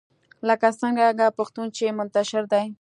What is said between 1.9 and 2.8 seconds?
منتشر دی